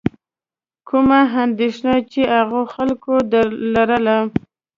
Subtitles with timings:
[0.87, 3.13] کومه اندېښنه چې هغو خلکو
[3.73, 4.17] لرله.